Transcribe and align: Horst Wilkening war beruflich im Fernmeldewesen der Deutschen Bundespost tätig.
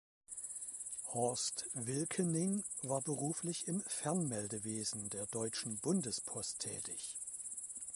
Horst 1.13 1.69
Wilkening 1.75 2.63
war 2.81 3.01
beruflich 3.03 3.67
im 3.67 3.81
Fernmeldewesen 3.81 5.09
der 5.09 5.27
Deutschen 5.27 5.77
Bundespost 5.79 6.57
tätig. 6.57 7.15